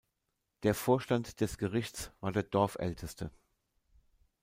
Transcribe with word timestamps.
Der 0.63 0.73
Vorstand 0.73 1.41
des 1.41 1.59
Gerichts 1.59 2.11
war 2.21 2.31
der 2.31 2.41
Dorfälteste. 2.41 3.29